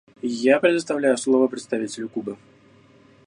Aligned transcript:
Я 0.33 0.59
предоставляю 0.59 1.15
слово 1.15 1.47
представителю 1.47 2.09
Кубы. 2.09 2.35